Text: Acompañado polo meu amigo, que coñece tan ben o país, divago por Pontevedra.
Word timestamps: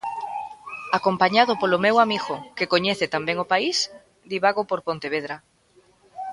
Acompañado 0.99 1.53
polo 1.61 1.77
meu 1.85 1.95
amigo, 2.05 2.35
que 2.57 2.69
coñece 2.73 3.05
tan 3.13 3.23
ben 3.27 3.37
o 3.43 3.49
país, 3.53 3.77
divago 4.31 4.61
por 4.69 4.79
Pontevedra. 4.87 5.35